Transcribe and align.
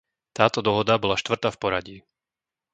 Táto 0.37 0.59
dohoda 0.67 0.95
bola 1.03 1.13
štvrtá 1.21 1.49
v 1.53 1.57
poradí. 1.63 1.95